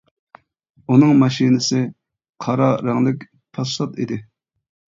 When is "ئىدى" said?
4.07-4.19